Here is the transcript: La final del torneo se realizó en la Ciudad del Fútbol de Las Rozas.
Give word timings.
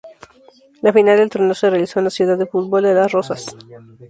La 0.81 0.91
final 0.93 1.15
del 1.17 1.29
torneo 1.29 1.53
se 1.53 1.69
realizó 1.69 1.99
en 1.99 2.05
la 2.05 2.09
Ciudad 2.09 2.35
del 2.35 2.47
Fútbol 2.47 2.81
de 2.85 2.95
Las 2.95 3.11
Rozas. 3.11 3.55